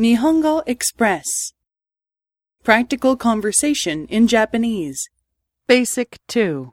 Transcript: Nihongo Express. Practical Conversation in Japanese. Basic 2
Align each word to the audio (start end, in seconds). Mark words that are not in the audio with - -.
Nihongo 0.00 0.62
Express. 0.66 1.52
Practical 2.64 3.16
Conversation 3.16 4.06
in 4.06 4.26
Japanese. 4.26 5.10
Basic 5.66 6.18
2 6.26 6.72